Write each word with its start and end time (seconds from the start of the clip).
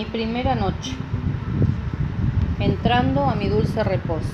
primera 0.00 0.54
noche, 0.54 0.94
entrando 2.58 3.24
a 3.24 3.34
mi 3.34 3.48
dulce 3.48 3.84
reposo. 3.84 4.32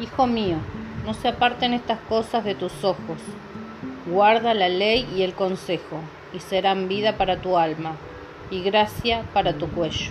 Hijo 0.00 0.26
mío, 0.26 0.56
no 1.04 1.12
se 1.12 1.28
aparten 1.28 1.74
estas 1.74 1.98
cosas 2.08 2.42
de 2.42 2.54
tus 2.54 2.84
ojos. 2.84 3.18
Guarda 4.06 4.54
la 4.54 4.70
ley 4.70 5.06
y 5.14 5.22
el 5.22 5.34
consejo, 5.34 6.00
y 6.32 6.40
serán 6.40 6.88
vida 6.88 7.18
para 7.18 7.36
tu 7.36 7.58
alma 7.58 7.96
y 8.50 8.62
gracia 8.62 9.24
para 9.34 9.52
tu 9.52 9.68
cuello. 9.68 10.10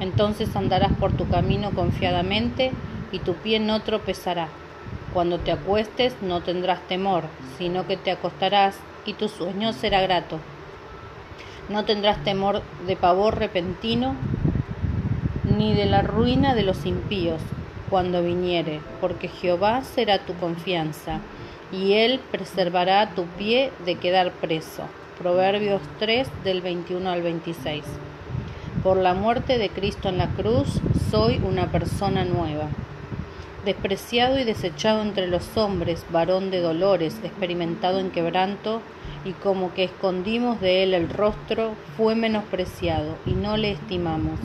Entonces 0.00 0.54
andarás 0.54 0.92
por 0.92 1.12
tu 1.12 1.26
camino 1.28 1.70
confiadamente 1.70 2.70
y 3.12 3.18
tu 3.20 3.34
pie 3.34 3.60
no 3.60 3.80
tropezará. 3.80 4.48
Cuando 5.14 5.38
te 5.38 5.52
acuestes 5.52 6.14
no 6.20 6.42
tendrás 6.42 6.80
temor, 6.86 7.24
sino 7.56 7.86
que 7.86 7.96
te 7.96 8.10
acostarás 8.10 8.78
y 9.06 9.14
tu 9.14 9.28
sueño 9.28 9.72
será 9.72 10.02
grato. 10.02 10.38
No 11.68 11.84
tendrás 11.84 12.22
temor 12.22 12.62
de 12.86 12.96
pavor 12.96 13.38
repentino, 13.38 14.14
ni 15.56 15.74
de 15.74 15.86
la 15.86 16.02
ruina 16.02 16.54
de 16.54 16.62
los 16.62 16.86
impíos 16.86 17.40
cuando 17.90 18.22
viniere, 18.22 18.80
porque 19.00 19.28
Jehová 19.28 19.82
será 19.82 20.18
tu 20.18 20.34
confianza, 20.34 21.20
y 21.72 21.94
él 21.94 22.20
preservará 22.30 23.10
tu 23.14 23.24
pie 23.24 23.72
de 23.84 23.96
quedar 23.96 24.32
preso. 24.32 24.84
Proverbios 25.18 25.80
3 25.98 26.28
del 26.44 26.60
21 26.60 27.10
al 27.10 27.22
26. 27.22 27.84
Por 28.82 28.98
la 28.98 29.14
muerte 29.14 29.58
de 29.58 29.68
Cristo 29.70 30.08
en 30.08 30.18
la 30.18 30.28
cruz 30.28 30.80
soy 31.10 31.38
una 31.38 31.72
persona 31.72 32.24
nueva. 32.24 32.68
Despreciado 33.64 34.38
y 34.38 34.44
desechado 34.44 35.02
entre 35.02 35.26
los 35.26 35.56
hombres, 35.56 36.04
varón 36.12 36.52
de 36.52 36.60
dolores, 36.60 37.16
experimentado 37.24 37.98
en 37.98 38.10
quebranto, 38.12 38.82
y 39.26 39.32
como 39.32 39.74
que 39.74 39.84
escondimos 39.84 40.60
de 40.60 40.84
él 40.84 40.94
el 40.94 41.10
rostro, 41.10 41.72
fue 41.96 42.14
menospreciado 42.14 43.16
y 43.26 43.32
no 43.32 43.56
le 43.56 43.72
estimamos. 43.72 44.38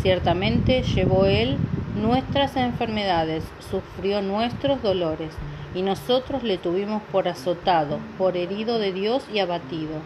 Ciertamente 0.00 0.82
llevó 0.82 1.26
él 1.26 1.58
nuestras 2.00 2.56
enfermedades, 2.56 3.42
sufrió 3.70 4.22
nuestros 4.22 4.80
dolores, 4.80 5.32
y 5.74 5.82
nosotros 5.82 6.44
le 6.44 6.56
tuvimos 6.56 7.02
por 7.10 7.26
azotado, 7.26 7.98
por 8.16 8.36
herido 8.36 8.78
de 8.78 8.92
Dios 8.92 9.24
y 9.32 9.40
abatido. 9.40 9.96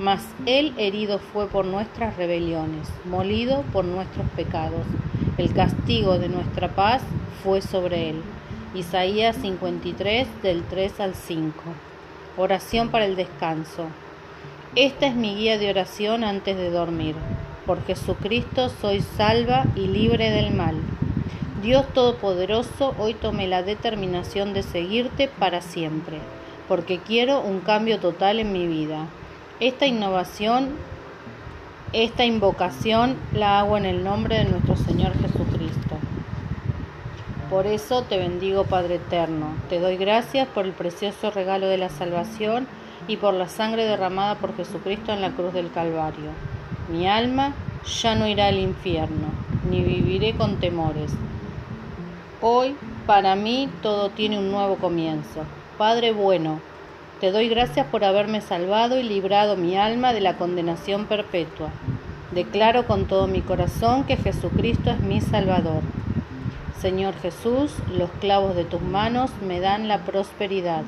Mas 0.00 0.26
él 0.46 0.74
herido 0.76 1.18
fue 1.18 1.46
por 1.46 1.64
nuestras 1.64 2.16
rebeliones, 2.16 2.88
molido 3.04 3.62
por 3.72 3.84
nuestros 3.84 4.28
pecados. 4.30 4.86
El 5.38 5.52
castigo 5.54 6.18
de 6.18 6.28
nuestra 6.28 6.68
paz 6.68 7.02
fue 7.44 7.62
sobre 7.62 8.10
él. 8.10 8.22
Isaías 8.74 9.36
53 9.36 10.42
del 10.42 10.62
3 10.64 11.00
al 11.00 11.14
5. 11.14 11.52
Oración 12.40 12.90
para 12.90 13.04
el 13.04 13.16
descanso. 13.16 13.88
Esta 14.76 15.08
es 15.08 15.16
mi 15.16 15.34
guía 15.34 15.58
de 15.58 15.70
oración 15.70 16.22
antes 16.22 16.56
de 16.56 16.70
dormir. 16.70 17.16
Por 17.66 17.84
Jesucristo 17.84 18.68
soy 18.68 19.00
salva 19.00 19.64
y 19.74 19.88
libre 19.88 20.30
del 20.30 20.54
mal. 20.54 20.76
Dios 21.62 21.92
Todopoderoso, 21.92 22.94
hoy 22.96 23.14
tomé 23.14 23.48
la 23.48 23.64
determinación 23.64 24.54
de 24.54 24.62
seguirte 24.62 25.26
para 25.26 25.62
siempre, 25.62 26.18
porque 26.68 26.98
quiero 27.00 27.40
un 27.40 27.58
cambio 27.58 27.98
total 27.98 28.38
en 28.38 28.52
mi 28.52 28.68
vida. 28.68 29.06
Esta 29.58 29.86
innovación, 29.86 30.76
esta 31.92 32.24
invocación 32.24 33.16
la 33.32 33.58
hago 33.58 33.76
en 33.76 33.84
el 33.84 34.04
nombre 34.04 34.38
de 34.38 34.44
nuestro 34.44 34.76
Señor 34.76 35.10
Jesucristo. 35.14 35.27
Por 37.50 37.66
eso 37.66 38.02
te 38.02 38.18
bendigo 38.18 38.64
Padre 38.64 38.96
Eterno, 38.96 39.54
te 39.70 39.80
doy 39.80 39.96
gracias 39.96 40.46
por 40.48 40.66
el 40.66 40.72
precioso 40.72 41.30
regalo 41.30 41.66
de 41.66 41.78
la 41.78 41.88
salvación 41.88 42.66
y 43.06 43.16
por 43.16 43.32
la 43.32 43.48
sangre 43.48 43.84
derramada 43.86 44.34
por 44.34 44.54
Jesucristo 44.54 45.14
en 45.14 45.22
la 45.22 45.30
cruz 45.30 45.54
del 45.54 45.72
Calvario. 45.72 46.30
Mi 46.92 47.08
alma 47.08 47.54
ya 48.02 48.14
no 48.14 48.26
irá 48.26 48.48
al 48.48 48.58
infierno, 48.58 49.28
ni 49.70 49.80
viviré 49.80 50.34
con 50.34 50.60
temores. 50.60 51.10
Hoy 52.42 52.76
para 53.06 53.34
mí 53.34 53.70
todo 53.80 54.10
tiene 54.10 54.38
un 54.38 54.50
nuevo 54.50 54.76
comienzo. 54.76 55.44
Padre 55.78 56.12
bueno, 56.12 56.60
te 57.18 57.32
doy 57.32 57.48
gracias 57.48 57.86
por 57.86 58.04
haberme 58.04 58.42
salvado 58.42 58.98
y 58.98 59.04
librado 59.04 59.56
mi 59.56 59.74
alma 59.78 60.12
de 60.12 60.20
la 60.20 60.36
condenación 60.36 61.06
perpetua. 61.06 61.70
Declaro 62.30 62.86
con 62.86 63.06
todo 63.06 63.26
mi 63.26 63.40
corazón 63.40 64.04
que 64.04 64.18
Jesucristo 64.18 64.90
es 64.90 65.00
mi 65.00 65.22
Salvador. 65.22 65.80
Señor 66.80 67.14
Jesús, 67.20 67.72
los 67.96 68.08
clavos 68.20 68.54
de 68.54 68.64
tus 68.64 68.80
manos 68.80 69.32
me 69.44 69.58
dan 69.58 69.88
la 69.88 70.04
prosperidad. 70.04 70.84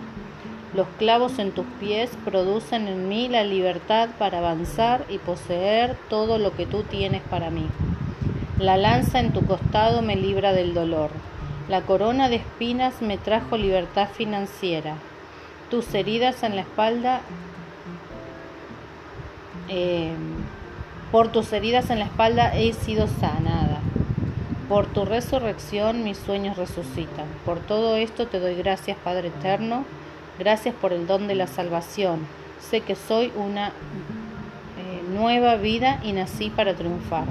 Los 0.72 0.86
clavos 0.98 1.40
en 1.40 1.50
tus 1.50 1.66
pies 1.80 2.10
producen 2.24 2.86
en 2.86 3.08
mí 3.08 3.28
la 3.28 3.42
libertad 3.42 4.08
para 4.16 4.38
avanzar 4.38 5.04
y 5.08 5.18
poseer 5.18 5.96
todo 6.08 6.38
lo 6.38 6.52
que 6.54 6.64
tú 6.64 6.84
tienes 6.84 7.22
para 7.22 7.50
mí. 7.50 7.66
La 8.60 8.76
lanza 8.76 9.18
en 9.18 9.32
tu 9.32 9.44
costado 9.44 10.00
me 10.00 10.14
libra 10.14 10.52
del 10.52 10.74
dolor. 10.74 11.10
La 11.68 11.82
corona 11.82 12.28
de 12.28 12.36
espinas 12.36 13.02
me 13.02 13.18
trajo 13.18 13.56
libertad 13.56 14.08
financiera. 14.12 14.94
Tus 15.70 15.92
heridas 15.94 16.44
en 16.44 16.54
la 16.54 16.62
espalda, 16.62 17.20
eh, 19.68 20.12
por 21.10 21.32
tus 21.32 21.52
heridas 21.52 21.90
en 21.90 21.98
la 21.98 22.04
espalda 22.04 22.54
he 22.54 22.72
sido 22.74 23.08
sanada. 23.08 23.69
Por 24.70 24.86
tu 24.86 25.04
resurrección 25.04 26.04
mis 26.04 26.16
sueños 26.16 26.56
resucitan. 26.56 27.26
Por 27.44 27.58
todo 27.58 27.96
esto 27.96 28.28
te 28.28 28.38
doy 28.38 28.54
gracias, 28.54 28.96
Padre 29.02 29.26
Eterno. 29.26 29.84
Gracias 30.38 30.76
por 30.76 30.92
el 30.92 31.08
don 31.08 31.26
de 31.26 31.34
la 31.34 31.48
salvación. 31.48 32.20
Sé 32.60 32.80
que 32.80 32.94
soy 32.94 33.32
una 33.34 33.70
eh, 33.70 35.02
nueva 35.12 35.56
vida 35.56 35.98
y 36.04 36.12
nací 36.12 36.50
para 36.50 36.74
triunfar. 36.74 37.24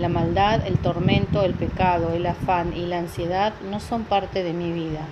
La 0.00 0.08
maldad, 0.08 0.66
el 0.66 0.76
tormento, 0.78 1.44
el 1.44 1.54
pecado, 1.54 2.14
el 2.14 2.26
afán 2.26 2.76
y 2.76 2.84
la 2.86 2.98
ansiedad 2.98 3.54
no 3.70 3.78
son 3.78 4.02
parte 4.02 4.42
de 4.42 4.52
mi 4.52 4.72
vida. 4.72 5.06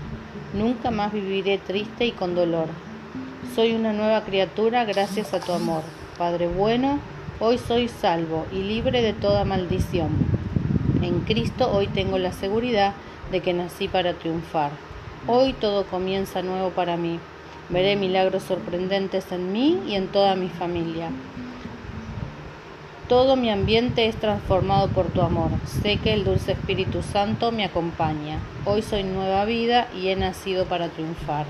Nunca 0.52 0.90
más 0.90 1.12
viviré 1.12 1.58
triste 1.58 2.04
y 2.04 2.10
con 2.10 2.34
dolor. 2.34 2.66
Soy 3.54 3.76
una 3.76 3.92
nueva 3.92 4.24
criatura 4.24 4.84
gracias 4.86 5.34
a 5.34 5.38
tu 5.38 5.52
amor. 5.52 5.84
Padre 6.18 6.48
bueno, 6.48 6.98
hoy 7.38 7.58
soy 7.58 7.86
salvo 7.86 8.44
y 8.50 8.64
libre 8.64 9.02
de 9.02 9.12
toda 9.12 9.44
maldición. 9.44 10.40
En 11.02 11.20
Cristo 11.20 11.70
hoy 11.72 11.86
tengo 11.86 12.18
la 12.18 12.30
seguridad 12.30 12.92
de 13.32 13.40
que 13.40 13.54
nací 13.54 13.88
para 13.88 14.12
triunfar. 14.12 14.70
Hoy 15.26 15.54
todo 15.54 15.86
comienza 15.86 16.42
nuevo 16.42 16.70
para 16.70 16.98
mí. 16.98 17.18
Veré 17.70 17.96
milagros 17.96 18.42
sorprendentes 18.42 19.32
en 19.32 19.50
mí 19.50 19.80
y 19.88 19.94
en 19.94 20.08
toda 20.08 20.34
mi 20.34 20.48
familia. 20.48 21.10
Todo 23.08 23.34
mi 23.36 23.50
ambiente 23.50 24.08
es 24.08 24.16
transformado 24.16 24.88
por 24.88 25.06
tu 25.06 25.22
amor. 25.22 25.50
Sé 25.64 25.96
que 25.96 26.12
el 26.12 26.22
dulce 26.22 26.52
Espíritu 26.52 27.02
Santo 27.02 27.50
me 27.50 27.64
acompaña. 27.64 28.38
Hoy 28.66 28.82
soy 28.82 29.02
nueva 29.02 29.46
vida 29.46 29.88
y 29.96 30.08
he 30.08 30.16
nacido 30.16 30.66
para 30.66 30.88
triunfar. 30.88 31.46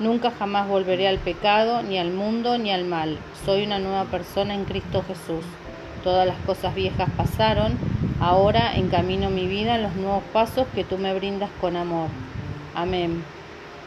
Nunca 0.00 0.32
jamás 0.32 0.66
volveré 0.66 1.06
al 1.06 1.18
pecado, 1.18 1.84
ni 1.84 1.98
al 1.98 2.10
mundo, 2.10 2.58
ni 2.58 2.72
al 2.72 2.84
mal. 2.84 3.18
Soy 3.46 3.64
una 3.64 3.78
nueva 3.78 4.06
persona 4.06 4.52
en 4.52 4.64
Cristo 4.64 5.04
Jesús. 5.06 5.44
Todas 6.02 6.26
las 6.26 6.36
cosas 6.38 6.74
viejas 6.74 7.08
pasaron 7.16 7.78
Ahora 8.26 8.74
encamino 8.74 9.28
mi 9.28 9.46
vida 9.46 9.76
en 9.76 9.82
los 9.82 9.96
nuevos 9.96 10.22
pasos 10.32 10.66
que 10.74 10.82
tú 10.82 10.96
me 10.96 11.12
brindas 11.12 11.50
con 11.60 11.76
amor. 11.76 12.08
Amén. 12.74 13.22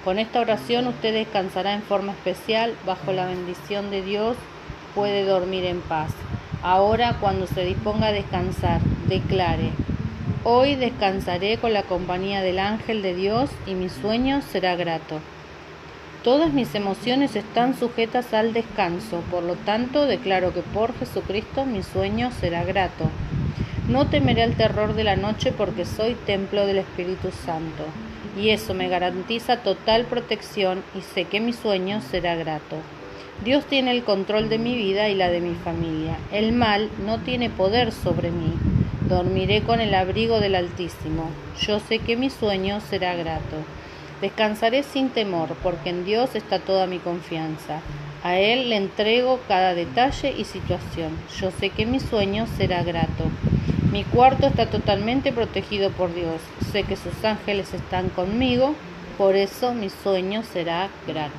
Con 0.06 0.20
esta 0.20 0.42
oración 0.42 0.86
usted 0.86 1.12
descansará 1.12 1.74
en 1.74 1.82
forma 1.82 2.12
especial 2.12 2.76
bajo 2.86 3.14
la 3.14 3.26
bendición 3.26 3.90
de 3.90 4.04
Dios, 4.04 4.38
puede 4.94 5.26
dormir 5.26 5.66
en 5.66 5.82
paz. 5.82 6.12
Ahora 6.62 7.18
cuando 7.20 7.48
se 7.48 7.66
disponga 7.66 8.10
a 8.10 8.12
descansar, 8.12 8.80
declare, 9.08 9.72
hoy 10.44 10.76
descansaré 10.76 11.58
con 11.58 11.74
la 11.74 11.82
compañía 11.82 12.42
del 12.42 12.60
ángel 12.60 13.02
de 13.02 13.16
Dios 13.16 13.50
y 13.66 13.74
mi 13.74 13.90
sueño 13.90 14.44
será 14.44 14.76
grato. 14.76 15.20
Todas 16.24 16.54
mis 16.54 16.76
emociones 16.76 17.36
están 17.36 17.76
sujetas 17.76 18.36
al 18.36 18.54
descanso, 18.54 19.24
por 19.32 19.42
lo 19.42 19.56
tanto 19.56 20.06
declaro 20.06 20.54
que 20.54 20.62
por 20.62 20.96
Jesucristo 21.00 21.66
mi 21.66 21.82
sueño 21.82 22.30
será 22.40 22.64
grato. 22.64 23.10
No 23.88 24.08
temeré 24.08 24.44
el 24.44 24.58
terror 24.58 24.96
de 24.96 25.06
la 25.06 25.16
noche 25.16 25.54
porque 25.54 25.86
soy 25.86 26.16
templo 26.26 26.66
del 26.66 26.80
Espíritu 26.80 27.30
Santo, 27.32 27.86
y 28.38 28.50
eso 28.50 28.74
me 28.74 28.90
garantiza 28.90 29.64
total 29.64 30.04
protección 30.04 30.84
y 30.94 31.00
sé 31.00 31.24
que 31.24 31.40
mi 31.40 31.54
sueño 31.54 32.02
será 32.02 32.36
grato. 32.36 32.76
Dios 33.46 33.66
tiene 33.66 33.92
el 33.92 34.04
control 34.04 34.50
de 34.50 34.58
mi 34.58 34.76
vida 34.76 35.08
y 35.08 35.16
la 35.16 35.30
de 35.30 35.40
mi 35.40 35.56
familia. 35.56 36.18
El 36.34 36.52
mal 36.52 36.90
no 37.06 37.20
tiene 37.20 37.50
poder 37.50 37.94
sobre 37.94 38.30
mí. 38.30 38.52
Dormiré 39.08 39.62
con 39.62 39.80
el 39.80 39.96
abrigo 39.96 40.42
del 40.42 40.56
Altísimo. 40.56 41.30
Yo 41.62 41.80
sé 41.80 42.00
que 42.00 42.18
mi 42.18 42.30
sueño 42.30 42.82
será 42.82 43.16
grato. 43.16 43.56
Descansaré 44.20 44.84
sin 44.84 45.12
temor, 45.12 45.56
porque 45.64 45.92
en 45.92 46.04
Dios 46.04 46.36
está 46.36 46.60
toda 46.60 46.88
mi 46.88 47.00
confianza. 47.00 47.80
A 48.22 48.38
Él 48.38 48.70
le 48.70 48.76
entrego 48.76 49.40
cada 49.48 49.74
detalle 49.76 50.34
y 50.38 50.44
situación. 50.44 51.12
Yo 51.40 51.52
sé 51.52 51.70
que 51.70 51.86
mi 51.86 52.02
sueño 52.02 52.48
será 52.58 52.84
grato. 52.84 53.24
Mi 53.92 54.04
cuarto 54.04 54.48
está 54.48 54.70
totalmente 54.70 55.32
protegido 55.32 55.92
por 55.92 56.14
Dios. 56.14 56.42
Sé 56.72 56.84
que 56.84 56.98
sus 56.98 57.24
ángeles 57.24 57.74
están 57.74 58.10
conmigo, 58.10 58.76
por 59.18 59.36
eso 59.36 59.74
mi 59.74 59.90
sueño 59.90 60.44
será 60.44 60.90
grato. 61.08 61.34